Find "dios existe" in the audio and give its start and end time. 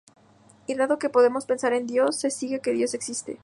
2.73-3.37